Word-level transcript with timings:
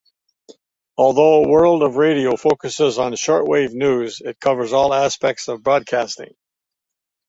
Although 0.97 1.47
"World 1.47 1.83
of 1.83 1.95
Radio" 1.95 2.35
focuses 2.35 2.97
on 2.97 3.11
shortwave 3.11 3.73
news, 3.73 4.19
it 4.19 4.39
covers 4.39 4.73
all 4.73 4.95
aspects 4.95 5.47
of 5.47 5.61
broadcasting. 5.61 6.33